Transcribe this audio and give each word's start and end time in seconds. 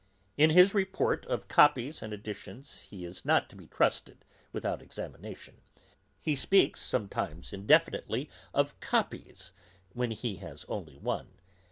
In 0.35 0.49
his 0.49 0.73
report 0.73 1.27
of 1.27 1.47
copies 1.47 2.01
and 2.01 2.11
editions 2.11 2.87
he 2.89 3.05
is 3.05 3.23
not 3.23 3.51
to 3.51 3.55
be 3.55 3.67
trusted, 3.67 4.25
without 4.51 4.81
examination. 4.81 5.57
He 6.19 6.35
speaks 6.35 6.81
sometimes 6.81 7.53
indefinitely 7.53 8.27
of 8.51 8.79
copies, 8.79 9.51
when 9.93 10.09
he 10.09 10.37
has 10.37 10.65
only 10.67 10.97
one. 10.97 11.33